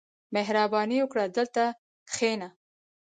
[0.35, 1.63] •مهرباني وکړه، دلته
[2.09, 2.49] کښېنه.